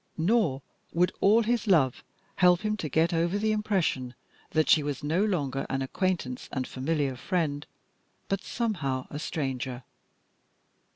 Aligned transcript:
Nor 0.17 0.63
would 0.93 1.11
all 1.21 1.43
his 1.43 1.67
love 1.67 2.03
help 2.37 2.61
him 2.61 2.75
to 2.77 2.89
get 2.89 3.13
over 3.13 3.37
the 3.37 3.51
impression 3.51 4.15
that 4.49 4.67
she 4.67 4.81
was 4.81 5.03
no 5.03 5.23
longer 5.23 5.67
an 5.69 5.83
acquaintance 5.83 6.49
and 6.51 6.65
familiar 6.65 7.15
friend, 7.15 7.67
but 8.27 8.41
somehow 8.41 9.05
a 9.11 9.19
stranger. 9.19 9.83